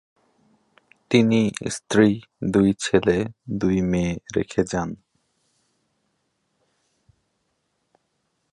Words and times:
তিনি 1.11 1.41
স্ত্রী, 1.69 2.09
দুই 2.51 2.69
ছেলে, 2.79 3.17
দুই 3.59 3.77
মেয়ে 3.81 4.13
রেখে 4.35 4.61
যান। 4.63 4.89